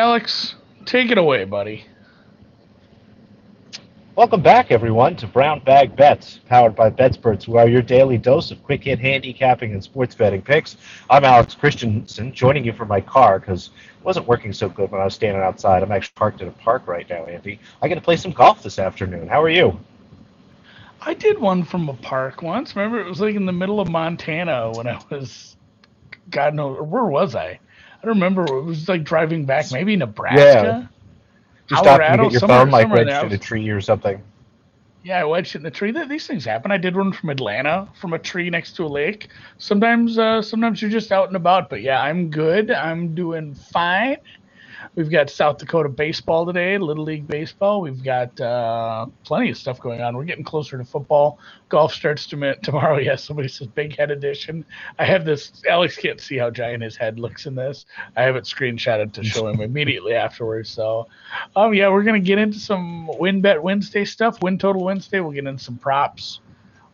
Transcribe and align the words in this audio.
Alex, 0.00 0.54
take 0.86 1.10
it 1.10 1.18
away, 1.18 1.44
buddy. 1.44 1.84
Welcome 4.16 4.40
back, 4.40 4.70
everyone, 4.70 5.14
to 5.16 5.26
Brown 5.26 5.60
Bag 5.60 5.94
Bets, 5.94 6.40
powered 6.46 6.74
by 6.74 6.88
BetSperts, 6.88 7.44
who 7.44 7.58
are 7.58 7.68
your 7.68 7.82
daily 7.82 8.16
dose 8.16 8.50
of 8.50 8.62
quick 8.62 8.84
hit 8.84 8.98
handicapping 8.98 9.74
and 9.74 9.84
sports 9.84 10.14
betting 10.14 10.40
picks. 10.40 10.78
I'm 11.10 11.22
Alex 11.22 11.54
Christensen, 11.54 12.32
joining 12.32 12.64
you 12.64 12.72
from 12.72 12.88
my 12.88 13.02
car 13.02 13.40
because 13.40 13.66
it 13.98 14.02
wasn't 14.02 14.26
working 14.26 14.54
so 14.54 14.70
good 14.70 14.90
when 14.90 15.02
I 15.02 15.04
was 15.04 15.12
standing 15.12 15.42
outside. 15.42 15.82
I'm 15.82 15.92
actually 15.92 16.14
parked 16.14 16.40
at 16.40 16.48
a 16.48 16.52
park 16.52 16.86
right 16.86 17.06
now, 17.10 17.26
Andy. 17.26 17.60
I 17.82 17.88
got 17.88 17.96
to 17.96 18.00
play 18.00 18.16
some 18.16 18.32
golf 18.32 18.62
this 18.62 18.78
afternoon. 18.78 19.28
How 19.28 19.42
are 19.42 19.50
you? 19.50 19.78
I 21.02 21.12
did 21.12 21.38
one 21.38 21.62
from 21.62 21.90
a 21.90 21.94
park 21.94 22.40
once. 22.40 22.74
Remember, 22.74 23.02
it 23.02 23.06
was 23.06 23.20
like 23.20 23.34
in 23.34 23.44
the 23.44 23.52
middle 23.52 23.80
of 23.80 23.90
Montana 23.90 24.72
when 24.74 24.86
I 24.86 24.98
was, 25.10 25.58
God 26.30 26.54
knows, 26.54 26.80
where 26.88 27.04
was 27.04 27.34
I? 27.34 27.60
I 28.02 28.06
don't 28.06 28.14
remember. 28.14 28.44
It 28.44 28.64
was 28.64 28.88
like 28.88 29.04
driving 29.04 29.44
back, 29.44 29.70
maybe 29.72 29.94
Nebraska. 29.96 30.40
Yeah. 30.40 30.86
Just 31.68 31.82
stop 31.82 32.00
and 32.00 32.22
get 32.22 32.32
your 32.32 32.40
phone 32.40 32.70
like 32.70 32.90
wedged 32.90 33.24
in 33.24 33.32
a 33.32 33.38
tree 33.38 33.68
or 33.68 33.80
something. 33.80 34.22
Yeah, 35.02 35.20
I 35.20 35.24
wedged 35.24 35.54
in 35.56 35.62
the 35.62 35.70
tree. 35.70 35.92
These 35.92 36.26
things 36.26 36.44
happen. 36.44 36.70
I 36.70 36.76
did 36.76 36.94
one 36.96 37.12
from 37.12 37.30
Atlanta, 37.30 37.88
from 37.98 38.12
a 38.12 38.18
tree 38.18 38.50
next 38.50 38.72
to 38.76 38.84
a 38.84 38.88
lake. 38.88 39.28
Sometimes, 39.58 40.18
uh, 40.18 40.42
sometimes 40.42 40.82
you're 40.82 40.90
just 40.90 41.10
out 41.10 41.28
and 41.28 41.36
about. 41.36 41.70
But 41.70 41.80
yeah, 41.80 42.02
I'm 42.02 42.28
good. 42.28 42.70
I'm 42.70 43.14
doing 43.14 43.54
fine. 43.54 44.18
We've 44.96 45.10
got 45.10 45.30
South 45.30 45.58
Dakota 45.58 45.88
baseball 45.88 46.44
today, 46.44 46.76
Little 46.76 47.04
League 47.04 47.28
baseball. 47.28 47.80
We've 47.80 48.02
got 48.02 48.38
uh, 48.40 49.06
plenty 49.24 49.50
of 49.50 49.56
stuff 49.56 49.80
going 49.80 50.00
on. 50.00 50.16
We're 50.16 50.24
getting 50.24 50.44
closer 50.44 50.76
to 50.76 50.84
football. 50.84 51.38
Golf 51.68 51.94
starts 51.94 52.26
to 52.26 52.56
tomorrow. 52.56 52.98
Yes, 52.98 53.06
yeah, 53.06 53.16
somebody 53.16 53.48
says 53.48 53.68
big 53.68 53.96
head 53.96 54.10
edition. 54.10 54.64
I 54.98 55.04
have 55.04 55.24
this. 55.24 55.62
Alex 55.68 55.96
can't 55.96 56.20
see 56.20 56.36
how 56.38 56.50
giant 56.50 56.82
his 56.82 56.96
head 56.96 57.20
looks 57.20 57.46
in 57.46 57.54
this. 57.54 57.86
I 58.16 58.22
have 58.22 58.34
it 58.34 58.44
screenshotted 58.44 59.12
to 59.12 59.24
show 59.24 59.46
him 59.48 59.60
immediately 59.62 60.14
afterwards. 60.14 60.68
So, 60.68 61.06
um, 61.54 61.72
yeah, 61.72 61.88
we're 61.88 62.02
gonna 62.02 62.20
get 62.20 62.38
into 62.38 62.58
some 62.58 63.08
win 63.18 63.40
bet 63.40 63.62
Wednesday 63.62 64.04
stuff. 64.04 64.42
Win 64.42 64.58
total 64.58 64.82
Wednesday. 64.84 65.20
We'll 65.20 65.32
get 65.32 65.46
into 65.46 65.62
some 65.62 65.78
props. 65.78 66.40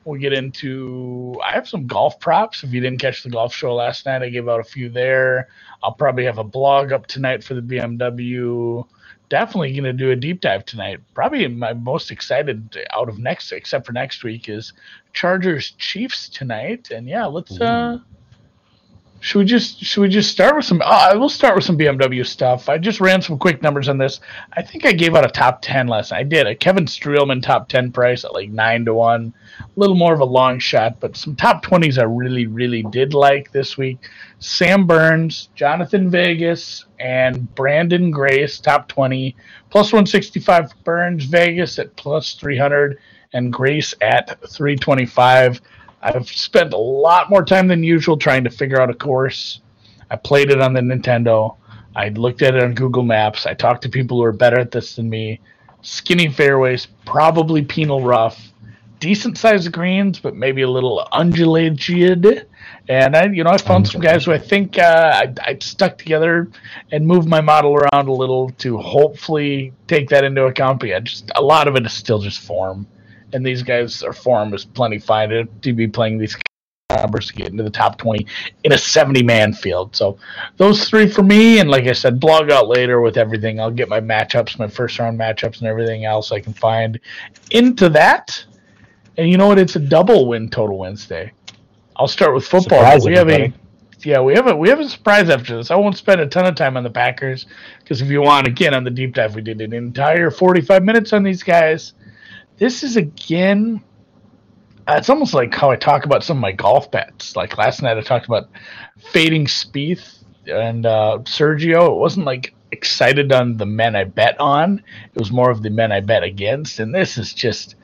We'll 0.07 0.21
get 0.21 0.33
into. 0.33 1.37
I 1.45 1.51
have 1.53 1.69
some 1.69 1.89
golf 1.89 2.21
props. 2.21 2.63
If 2.63 2.73
you 2.73 2.81
didn't 2.81 3.01
catch 3.01 3.25
the 3.25 3.29
golf 3.29 3.53
show 3.53 3.75
last 3.75 4.07
night, 4.07 4.23
I 4.23 4.29
gave 4.29 4.49
out 4.49 4.61
a 4.61 4.65
few 4.65 4.89
there. 4.89 5.49
I'll 5.83 5.95
probably 5.95 6.25
have 6.25 6.39
a 6.39 6.45
blog 6.45 6.93
up 6.93 7.09
tonight 7.09 7.43
for 7.43 7.55
the 7.55 7.61
BMW. 7.61 8.87
Definitely 9.29 9.73
going 9.73 9.83
to 9.85 9.93
do 9.93 10.13
a 10.13 10.17
deep 10.17 10.41
dive 10.41 10.65
tonight. 10.65 11.01
Probably 11.13 11.49
my 11.49 11.73
most 11.73 12.13
excited 12.13 12.79
out 12.93 13.09
of 13.09 13.19
next, 13.19 13.51
except 13.51 13.85
for 13.85 13.93
next 13.93 14.23
week, 14.23 14.49
is 14.49 14.73
Chargers 15.13 15.73
Chiefs 15.73 16.29
tonight. 16.29 16.93
And 16.93 17.09
yeah, 17.09 17.27
let's. 17.27 17.61
uh 17.61 17.99
should 19.21 19.39
we 19.39 19.45
just 19.45 19.83
should 19.83 20.03
we 20.03 20.09
just 20.09 20.31
start 20.31 20.57
with 20.57 20.65
some? 20.65 20.81
Uh, 20.83 21.09
I 21.13 21.17
will 21.17 21.29
start 21.29 21.57
with 21.57 21.65
some 21.65 21.79
BMW 21.79 22.25
stuff. 22.25 22.69
I 22.69 22.79
just 22.79 23.01
ran 23.01 23.23
some 23.23 23.39
quick 23.39 23.63
numbers 23.63 23.89
on 23.89 23.99
this. 23.99 24.21
I 24.53 24.63
think 24.63 24.85
I 24.85 24.93
gave 24.93 25.15
out 25.15 25.25
a 25.25 25.31
top 25.31 25.63
ten 25.63 25.89
last 25.89 26.13
night. 26.13 26.19
I 26.19 26.23
did 26.23 26.47
a 26.47 26.55
Kevin 26.55 26.85
Streelman 26.85 27.43
top 27.43 27.69
ten 27.69 27.91
price 27.91 28.25
at 28.25 28.35
like 28.35 28.51
nine 28.51 28.85
to 28.85 28.95
one. 28.95 29.33
A 29.61 29.65
little 29.75 29.97
more 29.97 30.13
of 30.13 30.21
a 30.21 30.25
long 30.25 30.59
shot, 30.59 31.01
but 31.01 31.17
some 31.17 31.35
top 31.35 31.63
twenties 31.63 31.99
I 31.99 32.05
really 32.05 32.47
really 32.47 32.83
did 32.85 33.15
like 33.15 33.51
this 33.53 33.77
week. 33.77 33.99
Sam 34.39 34.87
Burns, 34.87 35.49
Jhonattan 35.57 36.09
Vegas, 36.11 36.85
and 37.01 37.49
Branden 37.55 38.13
Grace 38.13 38.59
top 38.59 38.87
twenty 38.89 39.35
plus 39.71 39.93
one 39.93 40.07
sixty 40.07 40.41
five. 40.41 40.73
Burns 40.85 41.25
Vegas 41.25 41.79
at 41.79 41.97
plus 41.97 42.35
three 42.35 42.59
hundred 42.59 42.99
and 43.33 43.53
Grace 43.53 43.95
at 44.01 44.39
three 44.49 44.77
twenty 44.77 45.07
five. 45.07 45.61
I've 46.15 46.29
spent 46.29 46.73
a 46.73 46.79
lot 46.79 47.31
more 47.31 47.45
time 47.45 47.67
than 47.67 47.83
usual 47.83 48.17
trying 48.17 48.45
to 48.45 48.51
figure 48.51 48.81
out 48.81 48.91
a 48.91 48.95
course. 48.95 49.61
I 50.09 50.17
played 50.17 50.51
it 50.51 50.61
on 50.61 50.73
the 50.73 50.81
Nintendo. 50.81 51.57
I 51.97 52.11
looked 52.11 52.43
at 52.43 52.55
it 52.55 52.63
on 52.63 52.75
Google 52.75 53.03
Maps. 53.03 53.45
I 53.45 53.55
talked 53.55 53.83
to 53.83 53.89
people 53.89 54.19
who 54.19 54.25
are 54.25 54.33
better 54.33 54.59
at 54.59 54.71
this 54.71 54.95
than 54.97 55.11
me. 55.11 55.41
Skinny 55.83 56.29
fairways, 56.29 56.87
probably 57.05 57.65
penal 57.65 58.03
rough, 58.03 58.53
decent 59.01 59.37
sized 59.37 59.73
greens, 59.73 60.21
but 60.21 60.37
maybe 60.37 60.63
a 60.63 60.71
little 60.71 61.09
undulated. 61.11 62.49
And 62.89 63.17
I, 63.17 63.27
you 63.27 63.43
know, 63.43 63.51
I 63.51 63.59
found 63.59 63.89
some 63.89 64.01
guys 64.01 64.25
who 64.25 64.33
I 64.33 64.39
think 64.39 64.79
uh, 64.79 65.25
I, 65.25 65.35
I 65.43 65.59
stuck 65.61 65.99
together 65.99 66.49
and 66.93 67.05
moved 67.05 67.29
my 67.29 67.41
model 67.41 67.75
around 67.75 68.07
a 68.07 68.13
little 68.13 68.51
to 68.59 68.79
hopefully 68.79 69.73
take 69.89 70.09
that 70.11 70.23
into 70.23 70.45
account. 70.45 70.79
But 70.79 70.91
yeah, 70.91 71.01
just 71.01 71.33
a 71.35 71.43
lot 71.43 71.67
of 71.67 71.75
it 71.75 71.85
is 71.85 71.93
still 71.93 72.21
just 72.21 72.41
form 72.41 72.87
and 73.37 73.45
these 73.45 73.63
guys 73.63 74.03
are 74.03 74.15
form 74.15 74.55
is 74.55 74.65
plenty 74.65 74.99
fine 74.99 75.29
to, 75.29 75.45
to 75.45 75.73
be 75.75 75.87
playing 75.87 76.17
these 76.17 76.35
numbers 76.91 77.29
to 77.29 77.35
get 77.35 77.49
into 77.49 77.63
the 77.63 77.71
top 77.71 77.99
20 77.99 78.27
in 78.65 78.73
a 78.73 78.79
70 78.79 79.23
man 79.23 79.53
field. 79.53 79.95
So 79.95 80.19
those 80.57 80.89
three 80.89 81.07
for 81.07 81.23
me. 81.23 81.59
And 81.59 81.71
like 81.71 81.85
I 81.85 81.93
said, 81.93 82.19
blog 82.19 82.51
out 82.51 82.67
later 82.67 83.03
with 83.03 83.19
everything. 83.19 83.61
I'll 83.61 83.71
get 83.71 83.91
my 83.91 84.01
matchups, 84.01 84.59
my 84.59 84.69
first 84.69 84.99
round 84.99 85.21
matchups, 85.21 85.59
and 85.59 85.69
everything 85.69 86.07
else 86.07 86.33
I 86.33 86.41
can 86.41 86.55
find 86.55 86.99
into 87.51 87.91
that. 87.91 88.43
And 89.19 89.29
you 89.29 89.37
know 89.37 89.49
what? 89.49 89.59
It's 89.59 89.77
a 89.77 89.81
double 89.81 90.29
win 90.29 90.49
total 90.49 90.79
Wednesday. 90.79 91.33
I'll 91.97 92.09
start 92.09 92.35
with 92.35 92.47
football. 92.47 92.79
Surprise 92.79 93.05
we 93.05 93.17
everybody. 93.17 93.45
have 93.45 93.53
a 93.53 94.09
yeah, 94.09 94.21
we 94.21 94.35
have 94.35 94.47
a 94.47 94.57
we 94.57 94.69
have 94.71 94.81
a 94.81 94.89
surprise 94.89 95.29
after 95.29 95.57
this. 95.57 95.71
I 95.71 95.77
won't 95.77 95.97
spend 95.97 96.21
a 96.23 96.27
ton 96.27 96.47
of 96.47 96.55
time 96.55 96.77
on 96.77 96.85
the 96.85 96.91
Packers 96.91 97.47
because 97.81 98.01
if 98.01 98.09
you 98.09 98.23
want, 98.23 98.47
again, 98.47 98.73
on 98.73 98.85
the 98.85 98.91
deep 98.91 99.15
dive, 99.15 99.35
we 99.35 99.43
did 99.43 99.61
an 99.61 99.73
entire 99.73 100.31
45 100.31 100.85
minutes 100.85 101.13
on 101.13 101.23
these 101.23 101.43
guys 101.43 101.93
this 102.59 102.83
is 102.83 102.97
again 102.97 103.83
uh, 104.89 104.95
it's 104.99 105.11
almost 105.11 105.35
like 105.35 105.53
how 105.55 105.71
I 105.71 105.77
talk 105.77 106.05
about 106.05 106.23
some 106.23 106.39
of 106.39 106.41
my 106.41 106.53
golf 106.53 106.91
bets. 106.91 107.35
Like 107.35 107.59
last 107.59 107.83
night, 107.83 107.99
I 107.99 108.03
talked 108.03 108.27
about 108.27 108.49
fading 109.13 109.47
Spieth 109.47 110.23
and 110.47 110.87
uh, 110.87 111.19
Sergio. 111.25 111.89
It 111.89 111.99
wasn't 111.99 112.27
like 112.27 112.55
excited 112.71 113.33
on 113.33 113.57
the 113.57 113.67
men 113.67 113.97
I 113.97 114.05
bet 114.05 114.39
on. 114.39 114.83
It 115.13 115.19
was 115.19 115.33
more 115.33 115.51
of 115.51 115.63
the 115.63 115.71
men 115.71 115.91
I 115.91 116.01
bet 116.01 116.23
against. 116.23 116.79
And 116.79 116.95
this 116.95 117.19
is 117.19 117.35
just, 117.35 117.75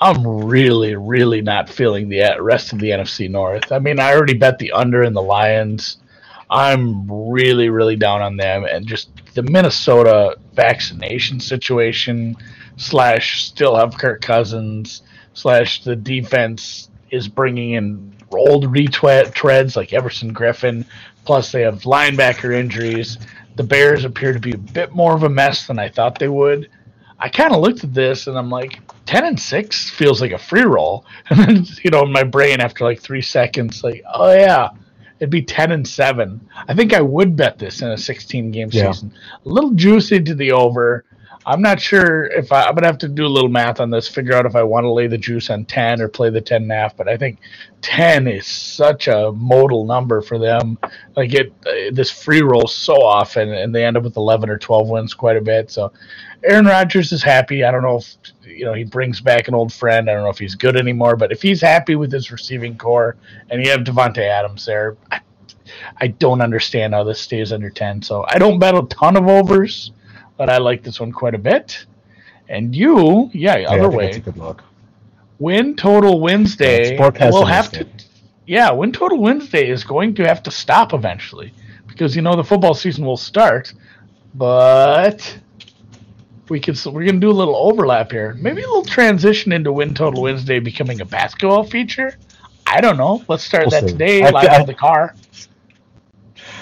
I'm 0.00 0.26
really, 0.26 0.94
really 0.96 1.42
not 1.42 1.68
feeling 1.68 2.08
the 2.08 2.22
uh, 2.22 2.40
rest 2.40 2.72
of 2.72 2.78
the 2.78 2.90
NFC 2.90 3.28
North. 3.28 3.70
I 3.70 3.78
mean, 3.78 4.00
I 4.00 4.14
already 4.14 4.34
bet 4.34 4.58
the 4.58 4.72
under 4.72 5.02
in 5.02 5.12
the 5.12 5.22
Lions. 5.22 5.98
I'm 6.48 7.10
really, 7.30 7.68
really 7.68 7.96
down 7.96 8.22
on 8.22 8.38
them, 8.38 8.64
and 8.64 8.86
just 8.86 9.10
the 9.34 9.42
Minnesota 9.42 10.34
vaccination 10.54 11.40
situation 11.40 12.34
slash 12.78 13.44
still 13.44 13.76
have 13.76 13.98
Kirk 13.98 14.22
Cousins 14.22 15.02
slash 15.34 15.84
the 15.84 15.94
defense 15.94 16.88
is 17.10 17.28
bringing 17.28 17.72
in 17.72 18.14
old 18.32 18.64
retreads 18.66 19.76
like 19.76 19.92
Everson 19.92 20.34
Griffen. 20.34 20.84
Plus, 21.24 21.52
they 21.52 21.62
have 21.62 21.82
linebacker 21.82 22.54
injuries. 22.54 23.18
The 23.56 23.64
Bears 23.64 24.04
appear 24.04 24.32
to 24.32 24.38
be 24.38 24.52
a 24.52 24.58
bit 24.58 24.92
more 24.92 25.14
of 25.14 25.24
a 25.24 25.28
mess 25.28 25.66
than 25.66 25.78
I 25.78 25.88
thought 25.88 26.18
they 26.18 26.28
would. 26.28 26.70
I 27.18 27.28
kind 27.28 27.52
of 27.52 27.60
looked 27.60 27.82
at 27.84 27.92
this 27.92 28.28
and 28.28 28.38
I'm 28.38 28.50
like, 28.50 28.80
10 29.06 29.24
and 29.24 29.40
6 29.40 29.90
feels 29.90 30.20
like 30.20 30.32
a 30.32 30.38
free 30.38 30.62
roll. 30.62 31.04
And 31.30 31.38
then, 31.40 31.66
you 31.82 31.90
know, 31.90 32.04
in 32.04 32.12
my 32.12 32.22
brain 32.22 32.60
after 32.60 32.84
like 32.84 33.00
three 33.00 33.22
seconds, 33.22 33.82
like, 33.82 34.02
oh, 34.14 34.32
yeah, 34.32 34.70
it'd 35.18 35.30
be 35.30 35.42
10 35.42 35.72
and 35.72 35.86
7. 35.86 36.40
I 36.68 36.74
think 36.74 36.92
I 36.92 37.00
would 37.00 37.36
bet 37.36 37.58
this 37.58 37.82
in 37.82 37.88
a 37.88 37.98
16 37.98 38.50
game 38.52 38.68
yeah. 38.70 38.92
season. 38.92 39.12
A 39.44 39.48
little 39.48 39.70
juicy 39.70 40.22
to 40.22 40.34
the 40.34 40.52
over. 40.52 41.04
I'm 41.48 41.62
not 41.62 41.80
sure 41.80 42.26
if 42.26 42.52
I, 42.52 42.68
am 42.68 42.74
gonna 42.74 42.86
have 42.86 42.98
to 42.98 43.08
do 43.08 43.24
a 43.24 43.26
little 43.26 43.48
math 43.48 43.80
on 43.80 43.88
this, 43.88 44.06
figure 44.06 44.34
out 44.34 44.44
if 44.44 44.54
I 44.54 44.62
want 44.62 44.84
to 44.84 44.90
lay 44.90 45.06
the 45.06 45.16
juice 45.16 45.48
on 45.48 45.64
10 45.64 46.02
or 46.02 46.06
play 46.06 46.28
the 46.28 46.42
10 46.42 46.64
and 46.64 46.70
a 46.70 46.74
half. 46.74 46.94
But 46.94 47.08
I 47.08 47.16
think 47.16 47.38
10 47.80 48.28
is 48.28 48.46
such 48.46 49.08
a 49.08 49.32
modal 49.32 49.86
number 49.86 50.20
for 50.20 50.38
them. 50.38 50.76
Like 51.16 51.32
it, 51.32 51.54
uh, 51.66 51.90
this 51.90 52.10
free 52.10 52.42
roll 52.42 52.66
so 52.66 53.02
often, 53.02 53.48
and 53.48 53.74
they 53.74 53.86
end 53.86 53.96
up 53.96 54.02
with 54.02 54.18
11 54.18 54.50
or 54.50 54.58
12 54.58 54.90
wins 54.90 55.14
quite 55.14 55.38
a 55.38 55.40
bit. 55.40 55.70
So 55.70 55.90
Aaron 56.44 56.66
Rodgers 56.66 57.12
is 57.12 57.22
happy. 57.22 57.64
I 57.64 57.70
don't 57.70 57.82
know 57.82 57.96
if 57.96 58.14
you 58.44 58.66
know 58.66 58.74
he 58.74 58.84
brings 58.84 59.22
back 59.22 59.48
an 59.48 59.54
old 59.54 59.72
friend. 59.72 60.10
I 60.10 60.12
don't 60.12 60.24
know 60.24 60.30
if 60.30 60.38
he's 60.38 60.54
good 60.54 60.76
anymore, 60.76 61.16
but 61.16 61.32
if 61.32 61.40
he's 61.40 61.62
happy 61.62 61.96
with 61.96 62.12
his 62.12 62.30
receiving 62.30 62.76
corps, 62.76 63.16
and 63.48 63.64
you 63.64 63.70
have 63.70 63.80
Davante 63.80 64.18
Adams 64.18 64.66
there, 64.66 64.98
I, 65.10 65.20
I 65.96 66.08
don't 66.08 66.42
understand 66.42 66.92
how 66.92 67.04
this 67.04 67.22
stays 67.22 67.54
under 67.54 67.70
10. 67.70 68.02
So 68.02 68.26
I 68.28 68.38
don't 68.38 68.58
bet 68.58 68.74
a 68.74 68.82
ton 68.90 69.16
of 69.16 69.28
overs 69.28 69.92
but 70.38 70.48
I 70.48 70.56
like 70.56 70.82
this 70.82 70.98
one 71.00 71.12
quite 71.12 71.34
a 71.34 71.38
bit. 71.38 71.84
And 72.48 72.74
you, 72.74 73.28
yeah, 73.34 73.58
yeah 73.58 73.68
other 73.68 73.90
way. 73.90 74.06
That's 74.06 74.16
a 74.16 74.20
good 74.20 74.38
look. 74.38 74.64
Win 75.38 75.76
total 75.76 76.20
Wednesday. 76.20 76.96
Yeah, 76.96 77.10
we'll 77.30 77.44
have 77.44 77.70
to. 77.72 77.86
Yeah, 78.46 78.70
win 78.70 78.92
total 78.92 79.18
Wednesday 79.18 79.68
is 79.68 79.84
going 79.84 80.14
to 80.14 80.26
have 80.26 80.42
to 80.44 80.50
stop 80.50 80.94
eventually 80.94 81.52
because 81.86 82.16
you 82.16 82.22
know 82.22 82.34
the 82.34 82.44
football 82.44 82.72
season 82.72 83.04
will 83.04 83.18
start, 83.18 83.74
but 84.34 85.38
we 86.48 86.58
can 86.58 86.74
we're 86.86 87.04
gonna 87.04 87.20
do 87.20 87.30
a 87.30 87.32
little 87.32 87.56
overlap 87.56 88.10
here. 88.10 88.34
Maybe 88.40 88.62
a 88.62 88.66
little 88.66 88.84
transition 88.84 89.52
into 89.52 89.70
win 89.70 89.94
total 89.94 90.22
Wednesday 90.22 90.60
becoming 90.60 91.00
a 91.02 91.04
basketball 91.04 91.64
feature. 91.64 92.16
I 92.66 92.80
don't 92.80 92.96
know. 92.96 93.22
Let's 93.28 93.44
start 93.44 93.64
we'll 93.64 93.70
that 93.72 93.84
see. 93.84 93.92
today. 93.92 94.22
I, 94.22 94.30
live 94.30 94.50
I, 94.50 94.60
in 94.60 94.66
the 94.66 94.74
car. 94.74 95.14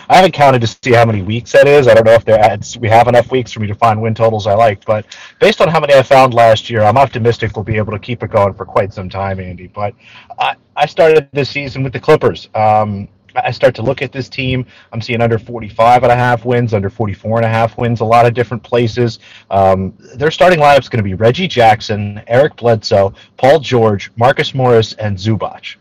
I 0.08 0.16
haven't 0.16 0.32
counted 0.32 0.60
to 0.60 0.66
see 0.66 0.92
how 0.92 1.04
many 1.04 1.22
weeks 1.22 1.52
that 1.52 1.66
is. 1.66 1.88
I 1.88 1.94
don't 1.94 2.04
know 2.04 2.12
if 2.12 2.24
there 2.24 2.58
we 2.78 2.88
have 2.88 3.08
enough 3.08 3.30
weeks 3.30 3.52
for 3.52 3.60
me 3.60 3.66
to 3.66 3.74
find 3.74 4.00
win 4.00 4.14
totals 4.14 4.46
I 4.46 4.54
like, 4.54 4.84
but 4.84 5.04
based 5.40 5.60
on 5.60 5.68
how 5.68 5.80
many 5.80 5.94
I 5.94 6.02
found 6.02 6.34
last 6.34 6.70
year, 6.70 6.82
I'm 6.82 6.96
optimistic 6.96 7.56
we'll 7.56 7.64
be 7.64 7.76
able 7.76 7.92
to 7.92 7.98
keep 7.98 8.22
it 8.22 8.30
going 8.30 8.54
for 8.54 8.64
quite 8.64 8.92
some 8.92 9.08
time, 9.08 9.40
Andy. 9.40 9.66
But 9.66 9.94
I, 10.38 10.54
I 10.76 10.86
started 10.86 11.28
this 11.32 11.50
season 11.50 11.82
with 11.82 11.92
the 11.92 12.00
Clippers. 12.00 12.48
Um, 12.54 13.08
I 13.44 13.50
start 13.50 13.74
to 13.76 13.82
look 13.82 14.02
at 14.02 14.12
this 14.12 14.28
team. 14.28 14.64
I'm 14.92 15.00
seeing 15.00 15.20
under 15.20 15.38
45 15.38 16.04
and 16.04 16.12
a 16.12 16.16
half 16.16 16.44
wins, 16.44 16.72
under 16.72 16.88
44 16.88 17.38
and 17.38 17.44
a 17.44 17.48
half 17.48 17.76
wins, 17.76 18.00
a 18.00 18.04
lot 18.04 18.26
of 18.26 18.34
different 18.34 18.62
places. 18.62 19.18
Um, 19.50 19.94
their 20.14 20.30
starting 20.30 20.58
lineup 20.58 20.80
is 20.80 20.88
going 20.88 20.98
to 20.98 21.08
be 21.08 21.14
Reggie 21.14 21.48
Jackson, 21.48 22.22
Eric 22.26 22.56
Bledsoe, 22.56 23.12
Paul 23.36 23.60
George, 23.60 24.10
Marcus 24.16 24.54
Morris, 24.54 24.94
and 24.94 25.16
Zubac. 25.16 25.76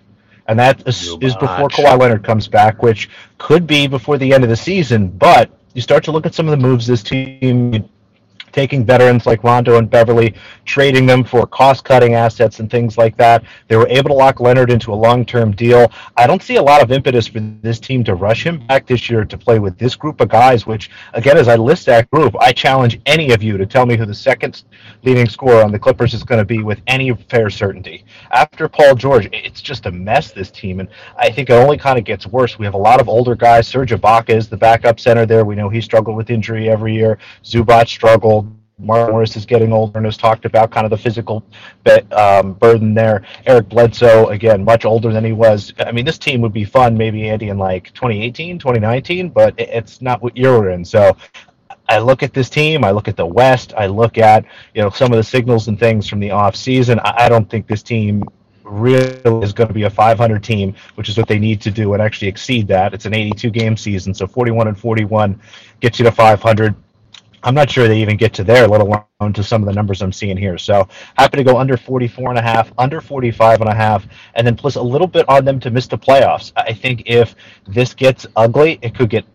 And 0.47 0.59
that 0.59 0.87
is, 0.87 1.17
is 1.21 1.35
before 1.35 1.69
Kawhi 1.69 1.99
Leonard 1.99 2.23
comes 2.23 2.47
back, 2.47 2.83
which 2.83 3.09
could 3.37 3.65
be 3.65 3.87
before 3.87 4.17
the 4.17 4.33
end 4.33 4.43
of 4.43 4.49
the 4.49 4.55
season. 4.55 5.07
But 5.09 5.49
you 5.73 5.81
start 5.81 6.03
to 6.05 6.11
look 6.11 6.25
at 6.25 6.35
some 6.35 6.47
of 6.47 6.51
the 6.51 6.57
moves 6.57 6.85
this 6.85 7.01
team 7.03 7.89
taking 8.55 8.85
veterans 8.85 9.25
like 9.25 9.43
Rondo 9.43 9.77
and 9.77 9.89
Beverly, 9.89 10.33
trading 10.63 11.05
them 11.05 11.25
for 11.25 11.45
cost 11.45 11.83
cutting 11.83 12.13
assets 12.13 12.61
and 12.61 12.71
things 12.71 12.97
like 12.97 13.17
that. 13.17 13.43
They 13.67 13.75
were 13.75 13.87
able 13.89 14.09
to 14.11 14.15
lock 14.15 14.39
Leonard 14.39 14.71
into 14.71 14.93
a 14.93 14.95
long 14.95 15.25
term 15.25 15.51
deal. 15.51 15.91
I 16.15 16.25
don't 16.25 16.41
see 16.41 16.55
a 16.55 16.63
lot 16.63 16.81
of 16.81 16.89
impetus 16.89 17.27
for 17.27 17.41
this 17.61 17.81
team 17.81 18.05
to 18.05 18.15
rush 18.15 18.45
him 18.45 18.65
back 18.65 18.87
this 18.87 19.09
year 19.09 19.25
to 19.25 19.37
play 19.37 19.59
with 19.59 19.77
this 19.77 19.95
group 19.97 20.21
of 20.21 20.29
guys, 20.29 20.65
which, 20.65 20.89
again, 21.13 21.37
as 21.37 21.49
I 21.49 21.57
list 21.57 21.85
that 21.87 22.09
group, 22.11 22.33
I 22.39 22.53
challenge 22.53 23.01
any 23.05 23.31
of 23.31 23.43
you 23.43 23.57
to 23.57 23.65
tell 23.65 23.85
me 23.85 23.97
who 23.97 24.05
the 24.05 24.13
second 24.13 24.63
leading 25.03 25.27
scorer 25.27 25.61
on 25.61 25.73
the 25.73 25.79
Clippers 25.79 26.13
is 26.13 26.23
going 26.23 26.39
to 26.39 26.45
be 26.45 26.63
with 26.63 26.79
any 26.87 27.13
fair 27.13 27.49
certainty. 27.49 28.05
After 28.31 28.69
Paul 28.69 28.95
George, 28.95 29.27
it's 29.33 29.61
just 29.61 29.85
a 29.85 29.91
mess, 29.91 30.31
this 30.31 30.49
team. 30.49 30.79
And 30.79 30.87
I 31.17 31.29
think 31.29 31.49
it 31.49 31.53
only 31.53 31.77
kind 31.77 31.99
of 31.99 32.05
gets 32.05 32.25
worse. 32.25 32.57
We 32.57 32.63
have 32.63 32.73
a 32.73 32.77
lot 32.77 33.01
of 33.01 33.09
older 33.09 33.35
guys. 33.35 33.67
Serge 33.67 33.91
Ibaka 33.91 34.29
is 34.29 34.47
the 34.47 34.55
backup 34.55 34.97
center 34.97 35.25
there. 35.25 35.43
We 35.43 35.55
know 35.55 35.67
he 35.67 35.81
struggled 35.81 36.15
with 36.15 36.29
injury 36.29 36.69
every 36.69 36.93
year. 36.93 37.17
Zubac 37.43 37.89
struggled. 37.89 38.44
Mark 38.77 39.09
Morris 39.09 39.37
is 39.37 39.45
getting 39.45 39.71
older 39.71 39.97
and 39.97 40.05
has 40.05 40.17
talked 40.17 40.43
about 40.45 40.69
kind 40.69 40.85
of 40.85 40.89
the 40.89 40.97
physical 40.97 41.45
um, 42.11 42.53
burden 42.53 42.93
there. 42.93 43.23
Eric 43.45 43.69
Bledsoe, 43.69 44.27
again, 44.27 44.63
much 44.65 44.83
older 44.83 45.13
than 45.13 45.23
he 45.23 45.31
was. 45.31 45.73
I 45.79 45.91
mean, 45.91 46.05
this 46.05 46.17
team 46.17 46.41
would 46.41 46.51
be 46.53 46.65
fun 46.65 46.97
maybe, 46.97 47.29
Andy, 47.29 47.49
in 47.49 47.57
like 47.57 47.93
2018, 47.93 48.59
2019, 48.59 49.29
but 49.29 49.53
it's 49.57 50.01
not 50.01 50.21
what 50.21 50.35
you're 50.35 50.71
in. 50.71 50.83
So 50.83 51.15
I 51.87 51.99
look 51.99 52.21
at 52.21 52.33
this 52.33 52.49
team, 52.49 52.83
I 52.83 52.91
look 52.91 53.07
at 53.07 53.15
the 53.15 53.25
West, 53.25 53.73
I 53.77 53.87
look 53.87 54.17
at, 54.17 54.45
you 54.73 54.81
know, 54.81 54.89
some 54.89 55.11
of 55.13 55.17
the 55.17 55.23
signals 55.23 55.67
and 55.67 55.79
things 55.79 56.09
from 56.09 56.19
the 56.19 56.31
off 56.31 56.55
season. 56.55 56.99
I 56.99 57.29
don't 57.29 57.49
think 57.49 57.67
this 57.67 57.83
team 57.83 58.25
really 58.63 59.43
is 59.43 59.53
going 59.53 59.67
to 59.67 59.73
be 59.73 59.83
a 59.83 59.89
500 59.89 60.43
team, 60.43 60.75
which 60.95 61.07
is 61.07 61.17
what 61.17 61.27
they 61.27 61.39
need 61.39 61.61
to 61.61 61.71
do 61.71 61.93
and 61.93 62.01
actually 62.01 62.27
exceed 62.27 62.67
that. 62.67 62.93
It's 62.93 63.05
an 63.05 63.13
82 63.13 63.51
game 63.51 63.77
season, 63.77 64.13
so 64.13 64.27
41 64.27 64.67
and 64.67 64.77
41 64.77 65.39
gets 65.79 65.99
you 65.99 66.05
to 66.05 66.11
500. 66.11 66.75
I'm 67.45 67.53
not 67.53 67.69
sure 67.69 67.87
they 67.87 68.01
even 68.01 68.17
get 68.17 68.33
to 68.33 68.43
there, 68.43 68.67
let 68.67 68.81
alone 68.81 69.33
to 69.33 69.43
some 69.43 69.61
of 69.61 69.67
the 69.67 69.73
numbers 69.73 70.01
I'm 70.01 70.11
seeing 70.11 70.35
here. 70.35 70.57
So 70.57 70.87
happy 71.15 71.37
to 71.37 71.43
go 71.43 71.59
under 71.59 71.77
44 71.77 72.29
and 72.29 72.39
a 72.39 72.41
half, 72.41 72.73
under 72.79 72.99
45 72.99 73.61
and 73.61 73.69
a 73.69 73.75
half, 73.75 74.07
and 74.33 74.45
then 74.45 74.55
plus 74.55 74.75
a 74.75 74.81
little 74.81 75.05
bit 75.05 75.29
on 75.29 75.45
them 75.45 75.59
to 75.59 75.69
miss 75.69 75.85
the 75.85 75.97
playoffs. 75.97 76.51
I 76.57 76.73
think 76.73 77.03
if 77.05 77.35
this 77.67 77.93
gets 77.93 78.25
ugly, 78.35 78.79
it 78.81 78.95
could 78.95 79.11
get 79.11 79.25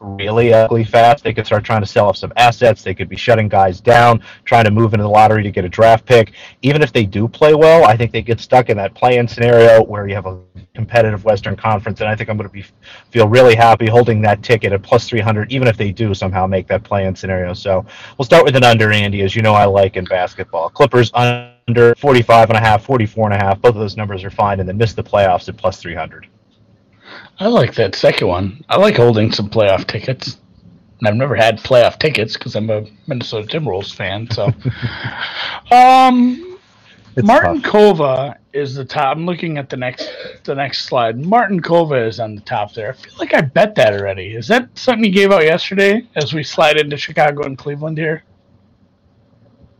really 0.00 0.52
ugly 0.52 0.84
fast. 0.84 1.24
They 1.24 1.32
could 1.32 1.46
start 1.46 1.64
trying 1.64 1.80
to 1.80 1.86
sell 1.86 2.08
off 2.08 2.16
some 2.16 2.32
assets. 2.36 2.82
They 2.82 2.94
could 2.94 3.08
be 3.08 3.16
shutting 3.16 3.48
guys 3.48 3.80
down, 3.80 4.22
trying 4.44 4.64
to 4.64 4.70
move 4.70 4.94
into 4.94 5.02
the 5.02 5.08
lottery 5.08 5.42
to 5.42 5.50
get 5.50 5.64
a 5.64 5.68
draft 5.68 6.04
pick. 6.04 6.32
Even 6.62 6.82
if 6.82 6.92
they 6.92 7.04
do 7.04 7.28
play 7.28 7.54
well, 7.54 7.84
I 7.84 7.96
think 7.96 8.12
they 8.12 8.22
get 8.22 8.40
stuck 8.40 8.68
in 8.68 8.76
that 8.76 8.94
play-in 8.94 9.26
scenario 9.26 9.82
where 9.82 10.06
you 10.06 10.14
have 10.14 10.26
a 10.26 10.38
competitive 10.74 11.24
Western 11.24 11.56
Conference, 11.56 12.00
and 12.00 12.08
I 12.08 12.14
think 12.14 12.28
I'm 12.28 12.36
going 12.36 12.48
to 12.48 12.52
be 12.52 12.64
feel 13.10 13.28
really 13.28 13.54
happy 13.54 13.86
holding 13.86 14.20
that 14.22 14.42
ticket 14.42 14.72
at 14.72 14.82
plus 14.82 15.08
300, 15.08 15.50
even 15.50 15.68
if 15.68 15.76
they 15.76 15.92
do 15.92 16.14
somehow 16.14 16.46
make 16.46 16.66
that 16.68 16.84
play-in 16.84 17.16
scenario. 17.16 17.54
So 17.54 17.84
we'll 18.18 18.26
start 18.26 18.44
with 18.44 18.56
an 18.56 18.64
under, 18.64 18.92
Andy, 18.92 19.22
as 19.22 19.34
you 19.34 19.42
know 19.42 19.54
I 19.54 19.64
like 19.64 19.96
in 19.96 20.04
basketball. 20.04 20.68
Clippers 20.68 21.10
under 21.14 21.94
45 21.96 22.50
and 22.50 22.56
a 22.56 22.60
half, 22.60 22.84
44 22.84 23.32
and 23.32 23.42
a 23.42 23.44
half. 23.44 23.60
Both 23.60 23.74
of 23.74 23.80
those 23.80 23.96
numbers 23.96 24.24
are 24.24 24.30
fine, 24.30 24.60
and 24.60 24.68
then 24.68 24.76
miss 24.76 24.92
the 24.92 25.02
playoffs 25.02 25.48
at 25.48 25.56
plus 25.56 25.80
300. 25.80 26.26
I 27.38 27.48
like 27.48 27.74
that 27.74 27.94
second 27.94 28.28
one. 28.28 28.64
I 28.68 28.76
like 28.76 28.96
holding 28.96 29.32
some 29.32 29.50
playoff 29.50 29.86
tickets. 29.86 30.38
And 30.98 31.08
I've 31.08 31.16
never 31.16 31.34
had 31.36 31.58
playoff 31.58 31.98
tickets 31.98 32.34
because 32.34 32.56
I'm 32.56 32.70
a 32.70 32.86
Minnesota 33.06 33.46
Timberwolves 33.46 33.94
fan. 33.94 34.30
So, 34.30 34.46
um, 35.70 36.58
it's 37.16 37.26
Martin 37.26 37.60
tough. 37.60 37.72
Kova 37.72 38.36
is 38.54 38.74
the 38.74 38.84
top. 38.84 39.16
I'm 39.16 39.26
looking 39.26 39.58
at 39.58 39.68
the 39.68 39.76
next 39.76 40.10
the 40.44 40.54
next 40.54 40.86
slide. 40.86 41.18
Martincova 41.18 42.06
is 42.08 42.18
on 42.18 42.34
the 42.34 42.40
top 42.42 42.72
there. 42.72 42.90
I 42.90 42.92
feel 42.92 43.12
like 43.18 43.34
I 43.34 43.42
bet 43.42 43.74
that 43.74 43.92
already. 43.92 44.34
Is 44.34 44.48
that 44.48 44.68
something 44.78 45.04
you 45.04 45.12
gave 45.12 45.32
out 45.32 45.44
yesterday 45.44 46.06
as 46.16 46.32
we 46.32 46.42
slide 46.42 46.78
into 46.78 46.96
Chicago 46.96 47.44
and 47.44 47.58
Cleveland 47.58 47.98
here? 47.98 48.24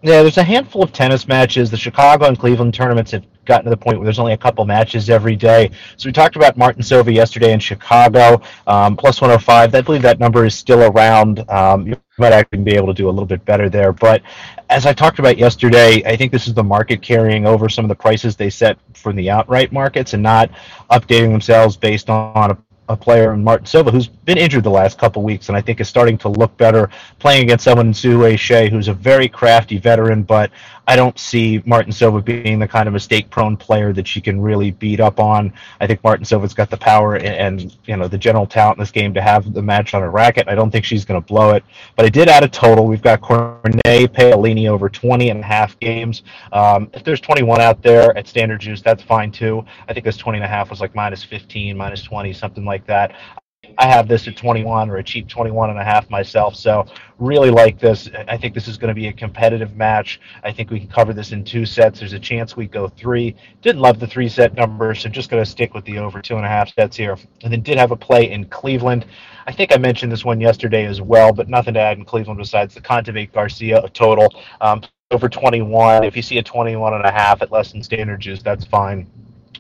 Yeah, 0.03 0.23
there's 0.23 0.39
a 0.39 0.45
handful 0.45 0.83
of 0.83 0.93
tennis 0.93 1.27
matches. 1.27 1.71
The 1.71 1.77
Chicago 1.77 2.27
and 2.27 2.39
Cleveland 2.39 2.75
tournaments 2.75 3.11
have 3.13 3.25
gotten 3.47 3.65
to 3.65 3.71
the 3.71 3.77
point 3.77 3.99
where 3.99 4.05
there's 4.05 4.19
only 4.19 4.33
a 4.33 4.39
couple 4.39 4.65
matches 4.65 5.09
every 5.09 5.37
day. 5.37 5.71
So 5.97 6.09
we 6.09 6.13
talked 6.13 6.37
about 6.37 6.57
Martin 6.57 6.83
Silva 6.83 7.13
yesterday 7.13 7.53
in 7.53 7.61
Chicago, 7.61 8.43
um, 8.67 8.97
plus 8.97 9.21
105. 9.21 9.75
I 9.75 9.81
believe 9.81 10.03
that 10.03 10.21
number 10.21 10.45
is 10.45 10.55
still 10.55 10.83
around. 10.83 11.49
Um, 11.49 11.87
you 11.87 11.97
might 12.19 12.33
actually 12.33 12.59
be 12.59 12.75
able 12.75 12.89
to 12.89 12.95
do 12.95 13.09
a 13.09 13.11
little 13.11 13.27
bit 13.27 13.45
better 13.45 13.69
there. 13.69 13.93
But 13.93 14.23
as 14.69 14.87
I 14.87 14.93
talked 14.93 15.19
about 15.19 15.39
yesterday, 15.39 16.03
I 16.05 16.17
think 16.17 16.33
this 16.33 16.47
is 16.47 16.55
the 16.55 16.65
market 16.65 17.03
carrying 17.03 17.47
over 17.47 17.69
some 17.69 17.85
of 17.85 17.89
the 17.89 17.95
prices 17.95 18.37
they 18.37 18.51
set 18.51 18.79
from 18.95 19.17
the 19.17 19.31
outright 19.31 19.73
markets 19.73 20.15
and 20.15 20.23
not 20.23 20.51
updating 20.91 21.31
themselves 21.31 21.77
based 21.77 22.11
on 22.11 22.51
a 22.51 22.59
a 22.89 22.97
player 22.97 23.33
in 23.33 23.43
Martin 23.43 23.67
Silva 23.67 23.91
who's 23.91 24.07
been 24.07 24.39
injured 24.39 24.65
the 24.65 24.71
last 24.71 24.99
couple 24.99 25.23
weeks 25.23 25.49
and 25.49 25.57
I 25.57 25.61
think 25.61 25.81
is 25.81 25.89
starting 25.89 26.19
to 26.19 26.29
look 26.29 26.57
better 26.57 26.91
playing 27.19 27.45
against 27.45 27.65
someone 27.65 27.89
in 27.89 27.93
Zhou 27.93 28.39
Shea 28.39 28.69
who's 28.69 28.89
a 28.89 28.95
very 28.95 29.29
crafty 29.29 29.79
veteran, 29.79 30.23
but 30.23 30.51
I 30.89 30.95
don't 30.95 31.19
see 31.19 31.63
Martin 31.67 31.91
Silva 31.91 32.23
being 32.23 32.61
the 32.61 32.69
kind 32.69 32.87
of 32.87 32.93
mistake-prone 32.93 33.57
player 33.57 33.93
that 33.93 34.07
she 34.07 34.21
can 34.21 34.41
really 34.41 34.71
beat 34.71 35.01
up 35.01 35.19
on. 35.19 35.53
I 35.81 35.87
think 35.87 36.03
Martin 36.05 36.25
Silva's 36.25 36.55
got 36.55 36.71
the 36.71 36.77
power 36.77 37.17
and, 37.17 37.27
and 37.27 37.77
you 37.87 37.97
know 37.97 38.07
the 38.07 38.19
general 38.19 38.47
talent 38.47 38.79
in 38.79 38.83
this 38.83 38.93
game 38.93 39.13
to 39.15 39.23
have 39.23 39.53
the 39.53 39.63
match 39.63 39.95
on 39.95 40.03
a 40.03 40.09
racket. 40.09 40.49
I 40.49 40.55
don't 40.55 40.71
think 40.71 40.85
she's 40.85 41.05
going 41.05 41.21
to 41.21 41.27
blow 41.27 41.55
it, 41.55 41.65
but 41.97 42.07
I 42.07 42.09
did 42.09 42.29
add 42.29 42.45
a 42.45 42.49
total. 42.49 42.87
We've 42.87 43.03
got 43.03 43.21
Cornet 43.21 43.83
Paolini 44.13 44.69
over 44.69 44.89
20 44.89 45.31
and 45.31 45.41
a 45.41 45.43
half 45.43 45.79
games. 45.81 46.23
Um, 46.53 46.89
if 46.95 47.03
there's 47.03 47.21
21 47.21 47.61
out 47.61 47.83
there 47.83 48.17
at 48.17 48.29
standard 48.29 48.61
juice, 48.61 48.81
that's 48.81 49.03
fine 49.03 49.33
too. 49.33 49.65
I 49.89 49.93
think 49.93 50.05
this 50.05 50.17
20 50.17 50.39
and 50.39 50.45
a 50.45 50.49
half 50.49 50.71
was 50.71 50.81
like 50.81 50.95
minus 50.95 51.25
15, 51.25 51.77
minus 51.77 52.03
20, 52.03 52.33
something 52.33 52.65
like 52.65 52.76
that. 52.87 53.15
I 53.79 53.87
have 53.87 54.09
this 54.09 54.29
at 54.29 54.37
21 54.37 54.91
or 54.91 54.97
a 54.97 55.03
cheap 55.03 55.29
21 55.29 55.71
and 55.71 55.79
a 55.79 55.85
half 55.85 56.09
myself. 56.09 56.55
So 56.57 56.87
really 57.19 57.51
like 57.51 57.79
this. 57.79 58.09
I 58.29 58.37
think 58.37 58.55
this 58.55 58.69
is 58.69 58.79
going 58.79 58.89
to 58.89 58.95
be 58.95 59.09
a 59.09 59.13
competitive 59.13 59.77
match. 59.77 60.21
I 60.45 60.53
think 60.53 60.71
we 60.71 60.81
can 60.81 60.89
cover 60.89 61.13
this 61.13 61.33
in 61.33 61.45
two 61.45 61.67
sets. 61.67 62.01
There's 62.01 62.13
a 62.13 62.19
chance 62.19 62.57
we 62.57 62.67
go 62.67 62.89
three. 62.89 63.35
Didn't 63.63 63.81
love 63.81 63.99
the 63.99 64.07
three 64.07 64.29
set 64.29 64.55
number, 64.55 64.95
so 64.95 65.09
just 65.09 65.31
going 65.31 65.43
to 65.43 65.51
stick 65.51 65.75
with 65.75 65.85
the 65.85 65.99
over 65.99 66.23
two 66.23 66.37
and 66.37 66.45
a 66.45 66.49
half 66.49 66.73
sets 66.75 66.97
here. 66.97 67.17
And 67.43 67.53
then 67.53 67.63
did 67.63 67.79
have 67.79 67.91
a 67.91 67.97
play 67.97 68.31
in 68.31 68.45
Cleveland. 68.47 69.07
I 69.47 69.53
think 69.53 69.73
I 69.73 69.79
mentioned 69.79 70.11
this 70.11 70.25
one 70.25 70.41
yesterday 70.41 70.85
as 70.85 71.01
well, 71.01 71.33
but 71.33 71.49
nothing 71.49 71.75
to 71.75 71.81
add 71.81 71.99
in 71.99 72.05
Cleveland 72.05 72.39
besides 72.39 72.75
the 72.75 72.81
Kontaveit 72.81 73.33
Garcia 73.33 73.89
total. 73.93 74.35
Um, 74.61 74.83
over 75.13 75.29
21. 75.29 76.03
If 76.03 76.17
you 76.17 76.23
see 76.23 76.39
a 76.39 76.43
21 76.43 76.95
and 76.95 77.05
a 77.05 77.13
half 77.13 77.41
at 77.41 77.53
less 77.53 77.71
than 77.71 77.83
standard 77.83 78.21
juice, 78.21 78.43
that's 78.43 78.65
fine. 78.65 79.07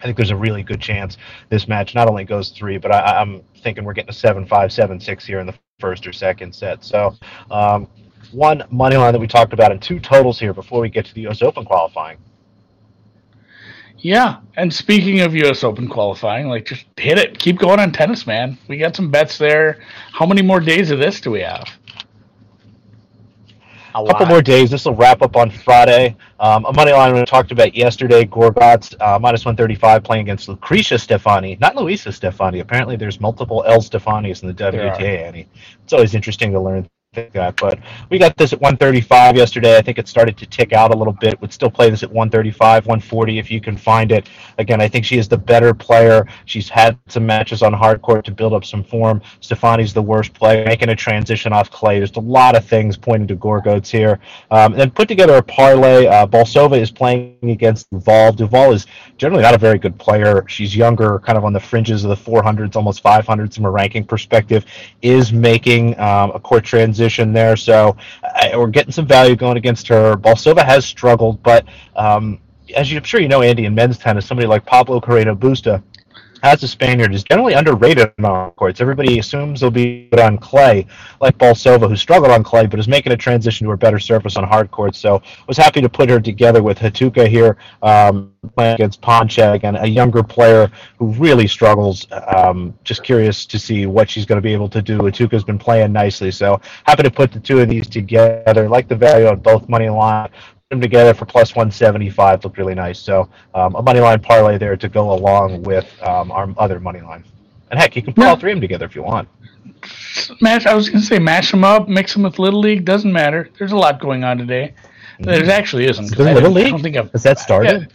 I 0.00 0.04
think 0.04 0.16
there's 0.16 0.30
a 0.30 0.36
really 0.36 0.62
good 0.62 0.80
chance 0.80 1.16
this 1.48 1.68
match 1.68 1.94
not 1.94 2.08
only 2.08 2.24
goes 2.24 2.50
three, 2.50 2.78
but 2.78 2.92
I, 2.92 3.20
am 3.20 3.42
thinking 3.62 3.84
we're 3.84 3.92
getting 3.92 4.10
a 4.10 4.14
seven 4.14 4.46
five 4.46 4.72
seven 4.72 5.00
six 5.00 5.24
here 5.24 5.40
in 5.40 5.46
the 5.46 5.54
first 5.78 6.06
or 6.06 6.12
second 6.12 6.54
set. 6.54 6.84
So 6.84 7.14
um, 7.50 7.88
one 8.32 8.64
money 8.70 8.96
line 8.96 9.12
that 9.12 9.20
we 9.20 9.26
talked 9.26 9.52
about 9.52 9.72
and 9.72 9.80
two 9.80 10.00
totals 10.00 10.38
here 10.38 10.52
before 10.52 10.80
we 10.80 10.88
get 10.88 11.06
to 11.06 11.14
the 11.14 11.22
U.S. 11.22 11.42
Open 11.42 11.64
qualifying. 11.64 12.18
Yeah, 13.98 14.40
and 14.56 14.72
speaking 14.72 15.20
of 15.20 15.34
U.S. 15.34 15.64
Open 15.64 15.88
qualifying, 15.88 16.48
like 16.48 16.66
just 16.66 16.84
hit 16.96 17.18
it, 17.18 17.38
keep 17.38 17.58
going 17.58 17.80
on 17.80 17.92
tennis, 17.92 18.26
man. 18.26 18.58
We 18.68 18.76
got 18.76 18.94
some 18.94 19.10
bets 19.10 19.38
there. 19.38 19.80
How 20.12 20.26
many 20.26 20.42
more 20.42 20.60
days 20.60 20.90
of 20.90 20.98
this 20.98 21.20
do 21.20 21.30
we 21.30 21.40
have? 21.40 21.68
A 24.04 24.12
couple 24.12 24.26
more 24.26 24.42
days. 24.42 24.70
This 24.70 24.84
will 24.84 24.94
wrap 24.94 25.22
up 25.22 25.36
on 25.36 25.50
Friday. 25.50 26.16
Um, 26.38 26.64
a 26.66 26.72
money 26.72 26.92
line 26.92 27.14
we 27.14 27.24
talked 27.24 27.52
about 27.52 27.74
yesterday. 27.74 28.24
Gorgat's 28.24 28.94
uh, 29.00 29.18
minus 29.18 29.44
135 29.44 30.04
playing 30.04 30.22
against 30.22 30.48
Lucretia 30.48 30.98
Stefani, 30.98 31.56
not 31.60 31.76
Luisa 31.76 32.12
Stefani. 32.12 32.60
Apparently, 32.60 32.96
there's 32.96 33.20
multiple 33.20 33.64
L 33.66 33.80
Stefanis 33.80 34.42
in 34.42 34.48
the 34.48 34.54
WTA. 34.54 35.26
Annie, 35.26 35.48
it's 35.84 35.92
always 35.92 36.14
interesting 36.14 36.52
to 36.52 36.60
learn 36.60 36.88
that. 37.32 37.56
But 37.56 37.78
we 38.10 38.18
got 38.18 38.36
this 38.36 38.52
at 38.52 38.60
135 38.60 39.36
yesterday. 39.36 39.76
I 39.76 39.82
think 39.82 39.98
it 39.98 40.08
started 40.08 40.36
to 40.38 40.46
tick 40.46 40.72
out 40.72 40.94
a 40.94 40.96
little 40.96 41.12
bit. 41.12 41.40
Would 41.40 41.52
still 41.52 41.70
play 41.70 41.90
this 41.90 42.02
at 42.02 42.10
135, 42.10 42.86
140 42.86 43.38
if 43.38 43.50
you 43.50 43.60
can 43.60 43.76
find 43.76 44.12
it. 44.12 44.28
Again, 44.58 44.80
I 44.80 44.88
think 44.88 45.04
she 45.04 45.18
is 45.18 45.28
the 45.28 45.38
better 45.38 45.74
player. 45.74 46.26
She's 46.44 46.68
had 46.68 46.98
some 47.08 47.26
matches 47.26 47.62
on 47.62 47.72
hard 47.72 48.02
court 48.02 48.24
to 48.26 48.30
build 48.30 48.52
up 48.52 48.64
some 48.64 48.84
form. 48.84 49.20
Stefani's 49.40 49.94
the 49.94 50.02
worst 50.02 50.34
player, 50.34 50.64
making 50.64 50.90
a 50.90 50.96
transition 50.96 51.52
off 51.52 51.70
clay. 51.70 51.98
There's 51.98 52.14
a 52.16 52.20
lot 52.20 52.56
of 52.56 52.64
things 52.64 52.96
pointing 52.96 53.28
to 53.28 53.36
Gorgots 53.36 53.90
here. 53.90 54.18
Um, 54.50 54.74
then 54.74 54.90
put 54.90 55.08
together 55.08 55.36
a 55.36 55.42
parlay. 55.42 56.06
Uh, 56.06 56.26
Bolsova 56.26 56.78
is 56.78 56.90
playing 56.90 57.38
against 57.42 57.90
Duval. 57.90 58.32
Duval 58.32 58.72
is 58.72 58.86
generally 59.16 59.42
not 59.42 59.54
a 59.54 59.58
very 59.58 59.78
good 59.78 59.98
player. 59.98 60.44
She's 60.48 60.76
younger, 60.76 61.18
kind 61.20 61.38
of 61.38 61.44
on 61.44 61.52
the 61.52 61.60
fringes 61.60 62.04
of 62.04 62.10
the 62.10 62.30
400s, 62.30 62.76
almost 62.76 63.02
500s 63.02 63.54
from 63.54 63.64
a 63.64 63.70
ranking 63.70 64.04
perspective. 64.04 64.64
Is 65.02 65.32
making 65.32 65.98
um, 65.98 66.32
a 66.34 66.40
court 66.40 66.64
transition 66.64 67.05
position 67.06 67.32
there. 67.32 67.56
So 67.56 67.96
we're 68.54 68.66
getting 68.68 68.92
some 68.92 69.06
value 69.06 69.36
going 69.36 69.56
against 69.56 69.86
her. 69.88 70.16
Bolsova 70.16 70.64
has 70.64 70.84
struggled, 70.84 71.42
but 71.42 71.64
um, 71.94 72.40
as 72.74 72.90
I'm 72.92 73.04
sure 73.04 73.20
you 73.20 73.28
know, 73.28 73.42
Andy, 73.42 73.64
in 73.64 73.74
men's 73.74 73.98
tennis, 73.98 74.26
somebody 74.26 74.48
like 74.48 74.66
Pablo 74.66 75.00
Carreno 75.00 75.36
Busta 75.38 75.82
as 76.42 76.62
a 76.62 76.68
Spaniard, 76.68 77.14
is 77.14 77.24
generally 77.24 77.54
underrated 77.54 78.12
on 78.22 78.50
courts. 78.52 78.80
Everybody 78.80 79.18
assumes 79.18 79.60
he'll 79.60 79.70
be 79.70 80.08
good 80.10 80.20
on 80.20 80.38
clay, 80.38 80.86
like 81.20 81.38
Bolsova, 81.38 81.88
who 81.88 81.96
struggled 81.96 82.30
on 82.30 82.42
clay, 82.42 82.66
but 82.66 82.78
is 82.78 82.88
making 82.88 83.12
a 83.12 83.16
transition 83.16 83.66
to 83.66 83.72
a 83.72 83.76
better 83.76 83.98
surface 83.98 84.36
on 84.36 84.44
hard 84.44 84.70
courts. 84.70 84.98
So 84.98 85.22
was 85.46 85.56
happy 85.56 85.80
to 85.80 85.88
put 85.88 86.10
her 86.10 86.20
together 86.20 86.62
with 86.62 86.78
Hatouka 86.78 87.26
here, 87.28 87.56
um, 87.82 88.32
playing 88.54 88.74
against 88.74 89.00
Ponchet, 89.00 89.64
and 89.64 89.76
a 89.76 89.86
younger 89.86 90.22
player 90.22 90.70
who 90.98 91.06
really 91.12 91.46
struggles. 91.46 92.06
Um, 92.34 92.74
just 92.84 93.02
curious 93.02 93.46
to 93.46 93.58
see 93.58 93.86
what 93.86 94.10
she's 94.10 94.26
going 94.26 94.36
to 94.36 94.42
be 94.42 94.52
able 94.52 94.68
to 94.70 94.82
do. 94.82 94.98
Hatouka's 94.98 95.44
been 95.44 95.58
playing 95.58 95.92
nicely, 95.92 96.30
so 96.30 96.60
happy 96.84 97.02
to 97.02 97.10
put 97.10 97.32
the 97.32 97.40
two 97.40 97.60
of 97.60 97.68
these 97.68 97.86
together. 97.86 98.68
Like 98.68 98.88
the 98.88 98.96
value 98.96 99.26
on 99.26 99.40
both 99.40 99.68
money 99.68 99.88
line 99.88 100.30
them 100.70 100.80
together 100.80 101.14
for 101.14 101.26
plus 101.26 101.54
175 101.54 102.42
looked 102.42 102.58
really 102.58 102.74
nice. 102.74 102.98
So 102.98 103.28
um, 103.54 103.76
a 103.76 103.82
money 103.82 104.00
line 104.00 104.18
parlay 104.20 104.58
there 104.58 104.76
to 104.76 104.88
go 104.88 105.12
along 105.12 105.62
with 105.62 105.86
um, 106.02 106.32
our 106.32 106.52
other 106.58 106.80
money 106.80 107.00
line. 107.00 107.22
And 107.70 107.78
heck, 107.78 107.94
you 107.94 108.02
can 108.02 108.14
put 108.14 108.24
yeah. 108.24 108.30
all 108.30 108.36
three 108.36 108.50
of 108.50 108.56
them 108.56 108.62
together 108.62 108.84
if 108.84 108.96
you 108.96 109.04
want. 109.04 109.28
Match. 110.40 110.66
I 110.66 110.74
was 110.74 110.88
going 110.88 111.00
to 111.00 111.06
say 111.06 111.20
mash 111.20 111.52
them 111.52 111.62
up, 111.62 111.88
mix 111.88 112.14
them 112.14 112.24
with 112.24 112.40
Little 112.40 112.58
League. 112.58 112.84
Doesn't 112.84 113.12
matter. 113.12 113.48
There's 113.56 113.70
a 113.70 113.76
lot 113.76 114.00
going 114.00 114.24
on 114.24 114.38
today. 114.38 114.74
Mm-hmm. 115.20 115.24
There 115.24 115.50
actually 115.52 115.86
isn't. 115.86 116.06
Is 116.06 116.18
Little 116.18 116.50
League? 116.50 116.66
I 116.66 116.70
don't 116.70 116.82
think 116.82 116.96
I've, 116.96 117.12
Has 117.12 117.22
that 117.22 117.38
started? 117.38 117.92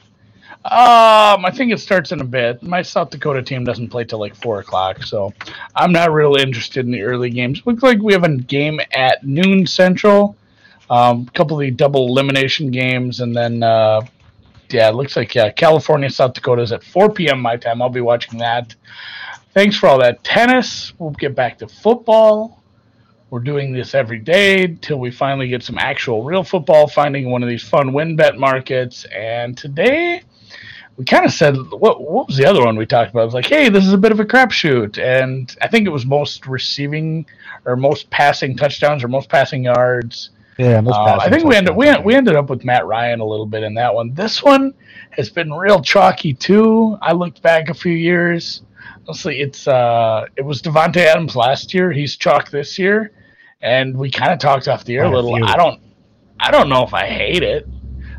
Um, 0.63 1.43
I 1.43 1.51
think 1.53 1.73
it 1.73 1.79
starts 1.79 2.13
in 2.13 2.21
a 2.21 2.25
bit. 2.25 2.63
My 2.63 2.83
South 2.83 3.09
Dakota 3.09 3.43
team 3.43 3.65
doesn't 3.65 3.89
play 3.89 4.05
till 4.05 4.19
like 4.19 4.35
four 4.35 4.59
o'clock, 4.59 5.03
so 5.03 5.33
I'm 5.75 5.91
not 5.91 6.11
really 6.11 6.41
interested 6.41 6.85
in 6.85 6.91
the 6.91 7.01
early 7.01 7.31
games. 7.31 7.63
Looks 7.65 7.83
like 7.83 7.99
we 7.99 8.13
have 8.13 8.23
a 8.23 8.37
game 8.37 8.79
at 8.93 9.25
noon 9.25 9.65
central 9.65 10.37
um, 10.91 11.25
a 11.25 11.31
couple 11.31 11.55
of 11.57 11.61
the 11.61 11.71
double 11.71 12.09
elimination 12.09 12.69
games, 12.69 13.21
and 13.21 13.33
then 13.33 13.63
uh, 13.63 14.01
yeah, 14.69 14.89
it 14.89 14.95
looks 14.95 15.15
like 15.15 15.33
yeah, 15.33 15.49
California, 15.49 16.09
South 16.09 16.33
Dakota 16.33 16.61
is 16.61 16.73
at 16.73 16.83
4 16.83 17.13
p.m. 17.13 17.39
my 17.41 17.55
time. 17.55 17.81
I'll 17.81 17.89
be 17.89 18.01
watching 18.01 18.37
that. 18.39 18.75
Thanks 19.53 19.77
for 19.77 19.87
all 19.87 19.99
that 19.99 20.21
tennis. 20.25 20.93
We'll 20.99 21.11
get 21.11 21.33
back 21.33 21.57
to 21.59 21.67
football. 21.69 22.61
We're 23.29 23.39
doing 23.39 23.71
this 23.71 23.95
every 23.95 24.19
day 24.19 24.75
till 24.81 24.99
we 24.99 25.11
finally 25.11 25.47
get 25.47 25.63
some 25.63 25.77
actual 25.77 26.23
real 26.23 26.43
football, 26.43 26.87
finding 26.87 27.31
one 27.31 27.41
of 27.41 27.47
these 27.47 27.63
fun 27.63 27.93
win 27.93 28.17
bet 28.17 28.37
markets. 28.37 29.05
And 29.15 29.57
today, 29.57 30.21
we 30.97 31.05
kind 31.05 31.25
of 31.25 31.31
said, 31.31 31.55
what, 31.71 32.01
what 32.01 32.27
was 32.27 32.35
the 32.35 32.45
other 32.45 32.65
one 32.65 32.75
we 32.75 32.85
talked 32.85 33.11
about? 33.11 33.21
It 33.21 33.25
was 33.25 33.33
like, 33.33 33.45
hey, 33.45 33.69
this 33.69 33.85
is 33.87 33.93
a 33.93 33.97
bit 33.97 34.11
of 34.11 34.19
a 34.19 34.25
crapshoot. 34.25 34.97
And 34.97 35.55
I 35.61 35.69
think 35.69 35.87
it 35.87 35.91
was 35.91 36.05
most 36.05 36.47
receiving 36.47 37.25
or 37.63 37.77
most 37.77 38.09
passing 38.09 38.57
touchdowns 38.57 39.01
or 39.05 39.07
most 39.07 39.29
passing 39.29 39.63
yards 39.63 40.31
yeah, 40.61 40.81
uh, 40.85 41.17
I 41.19 41.29
think 41.29 41.43
we 41.43 41.55
ended 41.55 41.75
we, 41.75 41.91
we 41.99 42.13
ended 42.13 42.35
up 42.35 42.49
with 42.49 42.63
Matt 42.63 42.85
Ryan 42.85 43.19
a 43.19 43.25
little 43.25 43.47
bit 43.47 43.63
in 43.63 43.73
that 43.75 43.93
one. 43.93 44.13
This 44.13 44.43
one 44.43 44.75
has 45.11 45.29
been 45.29 45.51
real 45.51 45.81
chalky 45.81 46.33
too. 46.33 46.97
I 47.01 47.13
looked 47.13 47.41
back 47.41 47.69
a 47.69 47.73
few 47.73 47.93
years. 47.93 48.61
Honestly, 49.07 49.41
it's 49.41 49.67
uh, 49.67 50.27
it 50.35 50.43
was 50.43 50.61
Davante 50.61 50.97
Adams 50.97 51.35
last 51.35 51.73
year. 51.73 51.91
He's 51.91 52.15
chalk 52.15 52.51
this 52.51 52.77
year, 52.77 53.11
and 53.61 53.97
we 53.97 54.11
kind 54.11 54.31
of 54.31 54.37
talked 54.37 54.67
off 54.67 54.85
the 54.85 54.97
air 54.97 55.05
a 55.05 55.09
little. 55.09 55.43
I 55.43 55.57
don't, 55.57 55.81
I 56.39 56.51
don't 56.51 56.69
know 56.69 56.83
if 56.83 56.93
I 56.93 57.07
hate 57.07 57.41
it. 57.41 57.67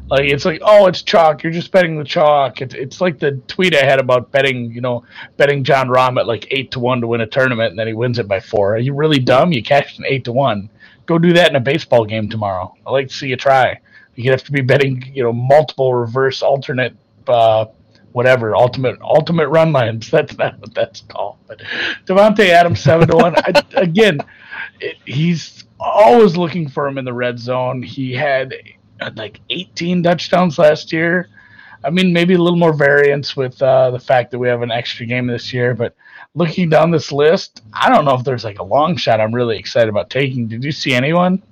Like 0.08 0.24
it's 0.24 0.44
like, 0.44 0.60
oh, 0.64 0.88
it's 0.88 1.02
chalk. 1.02 1.44
You're 1.44 1.52
just 1.52 1.70
betting 1.70 1.96
the 1.96 2.04
chalk. 2.04 2.60
It's 2.60 2.74
it's 2.74 3.00
like 3.00 3.20
the 3.20 3.40
tweet 3.46 3.76
I 3.76 3.84
had 3.84 4.00
about 4.00 4.32
betting, 4.32 4.72
you 4.72 4.80
know, 4.80 5.04
betting 5.36 5.62
Jon 5.62 5.86
Rahm 5.86 6.18
at 6.18 6.26
like 6.26 6.48
eight 6.50 6.72
to 6.72 6.80
one 6.80 7.00
to 7.02 7.06
win 7.06 7.20
a 7.20 7.26
tournament, 7.26 7.70
and 7.70 7.78
then 7.78 7.86
he 7.86 7.92
wins 7.92 8.18
it 8.18 8.26
by 8.26 8.40
four. 8.40 8.74
Are 8.74 8.78
you 8.78 8.94
really 8.94 9.20
dumb? 9.20 9.52
You 9.52 9.62
cashed 9.62 10.00
an 10.00 10.04
eight 10.08 10.24
to 10.24 10.32
one 10.32 10.68
go 11.12 11.18
do 11.18 11.32
that 11.34 11.50
in 11.50 11.56
a 11.56 11.60
baseball 11.60 12.04
game 12.04 12.28
tomorrow. 12.28 12.74
I'd 12.86 12.90
like 12.90 13.08
to 13.08 13.14
see 13.14 13.28
you 13.28 13.36
try. 13.36 13.78
You 14.14 14.30
have 14.30 14.44
to 14.44 14.52
be 14.52 14.60
betting, 14.60 15.10
you 15.14 15.22
know, 15.22 15.32
multiple 15.32 15.94
reverse 15.94 16.42
alternate, 16.42 16.94
uh, 17.26 17.66
whatever, 18.12 18.54
ultimate 18.54 19.00
ultimate 19.02 19.48
run 19.48 19.72
lines. 19.72 20.10
That's 20.10 20.36
not 20.36 20.58
what 20.58 20.74
that's 20.74 21.02
called. 21.02 21.36
But 21.46 21.60
Davante 22.06 22.48
Adams 22.48 22.80
seven 22.80 23.08
to 23.08 23.16
one. 23.16 23.34
I, 23.36 23.62
again, 23.76 24.20
it, 24.80 24.96
he's 25.04 25.64
always 25.80 26.36
looking 26.36 26.68
for 26.68 26.86
him 26.86 26.98
in 26.98 27.04
the 27.04 27.12
red 27.12 27.38
zone. 27.38 27.82
He 27.82 28.12
had 28.12 28.54
uh, 29.00 29.10
like 29.16 29.40
18 29.50 30.02
touchdowns 30.02 30.58
last 30.58 30.92
year. 30.92 31.28
I 31.84 31.90
mean, 31.90 32.12
maybe 32.12 32.34
a 32.34 32.38
little 32.38 32.58
more 32.58 32.72
variance 32.72 33.36
with 33.36 33.60
uh, 33.60 33.90
the 33.90 33.98
fact 33.98 34.30
that 34.30 34.38
we 34.38 34.48
have 34.48 34.62
an 34.62 34.70
extra 34.70 35.06
game 35.06 35.26
this 35.26 35.52
year, 35.52 35.74
but 35.74 35.94
looking 36.34 36.68
down 36.68 36.90
this 36.90 37.12
list, 37.12 37.62
I 37.72 37.88
don't 37.88 38.04
know 38.04 38.14
if 38.14 38.24
there's 38.24 38.44
like 38.44 38.58
a 38.58 38.64
long 38.64 38.96
shot 38.96 39.20
I'm 39.20 39.34
really 39.34 39.58
excited 39.58 39.88
about 39.88 40.10
taking. 40.10 40.48
Did 40.48 40.64
you 40.64 40.72
see 40.72 40.94
anyone? 40.94 41.42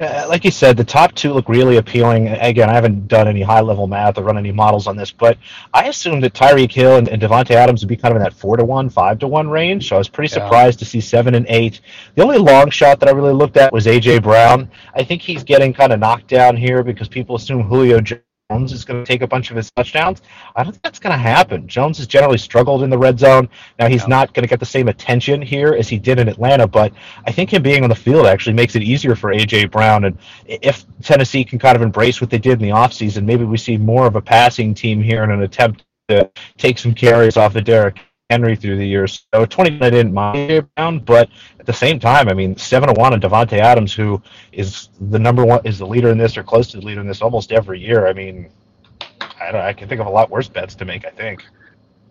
Uh, 0.00 0.26
like 0.28 0.44
you 0.44 0.50
said, 0.50 0.76
the 0.76 0.84
top 0.84 1.14
two 1.14 1.32
look 1.32 1.48
really 1.48 1.76
appealing. 1.76 2.28
Again, 2.28 2.68
I 2.68 2.74
haven't 2.74 3.06
done 3.06 3.28
any 3.28 3.42
high 3.42 3.60
level 3.60 3.86
math 3.86 4.18
or 4.18 4.22
run 4.22 4.36
any 4.36 4.52
models 4.52 4.86
on 4.86 4.96
this, 4.96 5.12
but 5.12 5.38
I 5.72 5.88
assumed 5.88 6.22
that 6.24 6.34
Tyreek 6.34 6.72
Hill 6.72 6.96
and, 6.96 7.08
and 7.08 7.22
Davante 7.22 7.52
Adams 7.52 7.82
would 7.82 7.88
be 7.88 7.96
kind 7.96 8.12
of 8.12 8.16
in 8.16 8.22
that 8.22 8.34
four 8.34 8.56
to 8.56 8.64
one, 8.64 8.90
five 8.90 9.18
to 9.20 9.28
one 9.28 9.48
range. 9.48 9.88
So 9.88 9.96
I 9.96 9.98
was 9.98 10.08
pretty 10.08 10.34
yeah. 10.34 10.44
surprised 10.44 10.78
to 10.80 10.84
see 10.84 11.00
seven 11.00 11.34
and 11.34 11.46
eight. 11.48 11.80
The 12.16 12.22
only 12.22 12.38
long 12.38 12.70
shot 12.70 13.00
that 13.00 13.08
I 13.08 13.12
really 13.12 13.34
looked 13.34 13.56
at 13.56 13.72
was 13.72 13.86
AJ 13.86 14.22
Brown. 14.22 14.70
I 14.94 15.04
think 15.04 15.22
he's 15.22 15.44
getting 15.44 15.72
kind 15.72 15.92
of 15.92 16.00
knocked 16.00 16.28
down 16.28 16.56
here 16.56 16.82
because 16.82 17.08
people 17.08 17.36
assume 17.36 17.62
Julio 17.62 18.00
Jones 18.00 18.22
is 18.50 18.84
going 18.84 19.02
to 19.02 19.10
take 19.10 19.22
a 19.22 19.26
bunch 19.26 19.50
of 19.50 19.56
his 19.56 19.70
touchdowns. 19.70 20.20
I 20.54 20.62
don't 20.62 20.72
think 20.72 20.82
that's 20.82 20.98
going 20.98 21.12
to 21.12 21.18
happen. 21.18 21.66
Jones 21.66 21.96
has 21.96 22.06
generally 22.06 22.36
struggled 22.36 22.82
in 22.82 22.90
the 22.90 22.98
red 22.98 23.18
zone. 23.18 23.48
Now 23.78 23.88
he's 23.88 24.06
not 24.06 24.34
going 24.34 24.42
to 24.42 24.48
get 24.48 24.60
the 24.60 24.66
same 24.66 24.88
attention 24.88 25.40
here 25.40 25.72
as 25.72 25.88
he 25.88 25.98
did 25.98 26.18
in 26.18 26.28
Atlanta, 26.28 26.66
but 26.66 26.92
I 27.26 27.32
think 27.32 27.54
him 27.54 27.62
being 27.62 27.84
on 27.84 27.88
the 27.88 27.96
field 27.96 28.26
actually 28.26 28.52
makes 28.52 28.76
it 28.76 28.82
easier 28.82 29.16
for 29.16 29.32
AJ 29.32 29.70
Brown. 29.70 30.04
And 30.04 30.18
if 30.44 30.84
Tennessee 31.02 31.42
can 31.42 31.58
kind 31.58 31.74
of 31.74 31.80
embrace 31.80 32.20
what 32.20 32.28
they 32.28 32.38
did 32.38 32.60
in 32.60 32.68
the 32.68 32.74
offseason, 32.74 33.24
maybe 33.24 33.44
we 33.44 33.56
see 33.56 33.78
more 33.78 34.06
of 34.06 34.14
a 34.14 34.20
passing 34.20 34.74
team 34.74 35.02
here 35.02 35.24
in 35.24 35.30
an 35.30 35.42
attempt 35.42 35.82
to 36.08 36.30
take 36.58 36.76
some 36.76 36.92
carries 36.92 37.38
off 37.38 37.56
of 37.56 37.64
Derrick 37.64 37.98
Henry 38.30 38.56
through 38.56 38.76
the 38.76 38.86
years. 38.86 39.26
So 39.34 39.44
20 39.44 39.82
I 39.82 39.90
didn't 39.90 40.14
mind 40.14 40.66
Brown, 40.76 41.00
but 41.00 41.28
at 41.60 41.66
the 41.66 41.72
same 41.72 42.00
time, 42.00 42.28
I 42.28 42.34
mean, 42.34 42.56
seven 42.56 42.88
to 42.88 42.98
one 42.98 43.12
and 43.12 43.22
Davante 43.22 43.58
Adams, 43.58 43.92
who 43.92 44.22
is 44.52 44.88
the 44.98 45.18
number 45.18 45.44
one, 45.44 45.60
is 45.64 45.78
the 45.78 45.86
leader 45.86 46.10
in 46.10 46.16
this 46.16 46.36
or 46.36 46.42
close 46.42 46.68
to 46.68 46.78
the 46.78 46.86
leader 46.86 47.00
in 47.00 47.06
this 47.06 47.20
almost 47.20 47.52
every 47.52 47.78
year. 47.78 48.06
I 48.06 48.14
mean, 48.14 48.48
I, 49.40 49.68
I 49.68 49.72
can 49.74 49.88
think 49.88 50.00
of 50.00 50.06
a 50.06 50.10
lot 50.10 50.30
worse 50.30 50.48
bets 50.48 50.74
to 50.76 50.84
make. 50.84 51.04
I 51.04 51.10
think. 51.10 51.44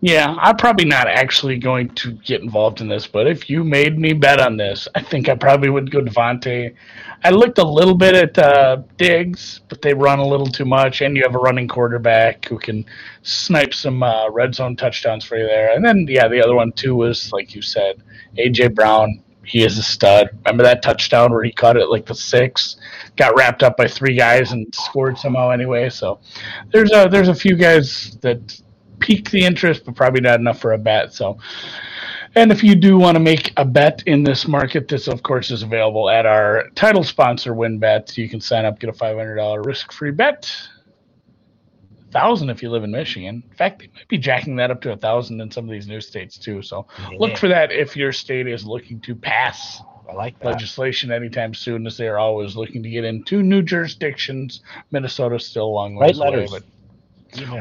Yeah, 0.04 0.36
I'm 0.38 0.58
probably 0.58 0.84
not 0.84 1.08
actually 1.08 1.56
going 1.56 1.88
to 1.94 2.12
get 2.12 2.42
involved 2.42 2.82
in 2.82 2.88
this, 2.88 3.06
but 3.06 3.26
if 3.26 3.48
you 3.48 3.64
made 3.64 3.98
me 3.98 4.12
bet 4.12 4.38
on 4.38 4.58
this, 4.58 4.86
I 4.94 5.00
think 5.00 5.30
I 5.30 5.34
probably 5.34 5.70
would 5.70 5.90
go 5.90 6.02
Davante. 6.02 6.74
I 7.24 7.30
looked 7.30 7.56
a 7.56 7.64
little 7.64 7.94
bit 7.94 8.14
at 8.14 8.38
uh, 8.38 8.82
Diggs, 8.98 9.62
but 9.70 9.80
they 9.80 9.94
run 9.94 10.18
a 10.18 10.26
little 10.26 10.46
too 10.46 10.66
much, 10.66 11.00
and 11.00 11.16
you 11.16 11.22
have 11.22 11.34
a 11.34 11.38
running 11.38 11.66
quarterback 11.66 12.44
who 12.44 12.58
can 12.58 12.84
snipe 13.22 13.72
some 13.72 14.02
uh, 14.02 14.28
red 14.28 14.54
zone 14.54 14.76
touchdowns 14.76 15.24
for 15.24 15.38
you 15.38 15.46
there. 15.46 15.74
And 15.74 15.82
then, 15.82 16.04
yeah, 16.06 16.28
the 16.28 16.44
other 16.44 16.54
one 16.54 16.72
too 16.72 16.94
was 16.94 17.32
like 17.32 17.54
you 17.54 17.62
said, 17.62 18.02
AJ 18.36 18.74
Brown. 18.74 19.22
He 19.46 19.64
is 19.64 19.78
a 19.78 19.82
stud. 19.82 20.28
Remember 20.44 20.64
that 20.64 20.82
touchdown 20.82 21.32
where 21.32 21.44
he 21.44 21.50
caught 21.52 21.78
it 21.78 21.88
like 21.88 22.04
the 22.04 22.14
six, 22.14 22.76
got 23.16 23.34
wrapped 23.36 23.62
up 23.62 23.78
by 23.78 23.88
three 23.88 24.16
guys 24.16 24.52
and 24.52 24.66
scored 24.74 25.16
somehow 25.16 25.48
anyway. 25.48 25.88
So 25.88 26.20
there's 26.72 26.92
a 26.92 27.08
there's 27.10 27.28
a 27.28 27.34
few 27.34 27.56
guys 27.56 28.18
that 28.20 28.60
pique 29.04 29.30
the 29.30 29.44
interest, 29.44 29.84
but 29.84 29.94
probably 29.94 30.22
not 30.22 30.40
enough 30.40 30.58
for 30.58 30.72
a 30.72 30.78
bet. 30.78 31.12
So, 31.12 31.38
and 32.34 32.50
if 32.50 32.64
you 32.64 32.74
do 32.74 32.96
want 32.98 33.16
to 33.16 33.20
make 33.20 33.52
a 33.56 33.64
bet 33.64 34.02
in 34.06 34.24
this 34.24 34.48
market, 34.48 34.88
this 34.88 35.06
of 35.08 35.22
course 35.22 35.50
is 35.50 35.62
available 35.62 36.08
at 36.08 36.26
our 36.26 36.70
title 36.74 37.04
sponsor, 37.04 37.54
WynnBET. 37.54 38.16
You 38.16 38.28
can 38.28 38.40
sign 38.40 38.64
up, 38.64 38.80
get 38.80 38.90
a 38.90 38.94
five 38.94 39.16
hundred 39.16 39.36
dollar 39.36 39.62
risk 39.62 39.92
free 39.92 40.10
bet. 40.10 40.50
Thousand 42.10 42.48
if 42.48 42.62
you 42.62 42.70
live 42.70 42.84
in 42.84 42.92
Michigan. 42.92 43.42
In 43.48 43.56
fact, 43.56 43.80
they 43.80 43.88
might 43.94 44.08
be 44.08 44.18
jacking 44.18 44.56
that 44.56 44.70
up 44.70 44.80
to 44.82 44.92
a 44.92 44.96
thousand 44.96 45.40
in 45.40 45.50
some 45.50 45.64
of 45.64 45.70
these 45.70 45.86
new 45.86 46.00
states 46.00 46.38
too. 46.38 46.62
So 46.62 46.86
yeah. 46.98 47.18
look 47.18 47.36
for 47.36 47.48
that 47.48 47.72
if 47.72 47.96
your 47.96 48.12
state 48.12 48.46
is 48.46 48.64
looking 48.64 49.00
to 49.00 49.14
pass 49.14 49.82
I 50.08 50.12
like 50.12 50.38
that. 50.38 50.46
legislation 50.46 51.10
anytime 51.10 51.54
soon, 51.54 51.86
as 51.86 51.96
they 51.96 52.08
are 52.08 52.18
always 52.18 52.56
looking 52.56 52.82
to 52.82 52.90
get 52.90 53.04
into 53.04 53.42
new 53.42 53.62
jurisdictions. 53.62 54.60
Minnesota's 54.90 55.46
still 55.46 55.66
a 55.66 55.74
long 55.74 55.96
way 55.96 56.12
away, 56.14 56.46
but 56.50 56.62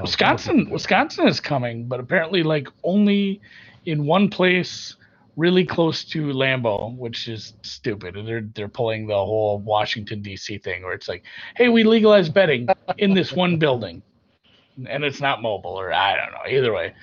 Wisconsin, 0.02 0.70
Wisconsin 0.70 1.28
is 1.28 1.40
coming, 1.40 1.86
but 1.88 2.00
apparently, 2.00 2.44
like 2.44 2.68
only 2.84 3.42
in 3.86 4.06
one 4.06 4.30
place, 4.30 4.96
really 5.36 5.66
close 5.66 6.04
to 6.06 6.28
Lambeau, 6.28 6.96
which 6.98 7.28
is 7.28 7.54
stupid. 7.64 8.16
And 8.16 8.28
they're 8.28 8.48
they're 8.54 8.68
pulling 8.68 9.08
the 9.08 9.16
whole 9.16 9.60
Washington 9.60 10.22
D.C. 10.22 10.60
thing, 10.60 10.84
where 10.84 10.94
it's 10.94 11.08
like, 11.08 11.24
hey, 11.56 11.70
we 11.70 11.84
legalize 11.84 12.30
betting 12.30 12.68
in 12.98 13.14
this 13.14 13.34
one 13.34 13.58
building, 13.58 14.02
and 14.88 15.04
it's 15.04 15.22
not 15.22 15.42
mobile, 15.42 15.72
or 15.72 15.92
I 15.94 16.16
don't 16.16 16.32
know. 16.32 16.58
Either 16.58 16.74
way, 16.74 16.94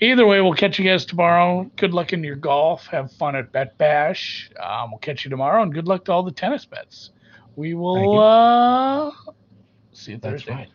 either 0.00 0.26
way, 0.26 0.40
we'll 0.40 0.54
catch 0.54 0.78
you 0.78 0.84
guys 0.84 1.04
tomorrow. 1.04 1.70
Good 1.76 1.94
luck 1.94 2.12
in 2.12 2.24
your 2.24 2.36
golf. 2.36 2.86
Have 2.86 3.12
fun 3.12 3.36
at 3.36 3.52
Bet 3.52 3.78
Bash. 3.78 4.50
Um, 4.60 4.90
we'll 4.90 4.98
catch 4.98 5.24
you 5.24 5.30
tomorrow, 5.30 5.62
and 5.62 5.72
good 5.72 5.86
luck 5.86 6.04
to 6.06 6.12
all 6.12 6.22
the 6.22 6.32
tennis 6.32 6.64
bets. 6.64 7.10
We 7.54 7.74
will 7.74 8.20
uh, 8.20 9.10
see 9.92 10.12
you 10.12 10.18
Thursday. 10.18 10.52
Right. 10.52 10.68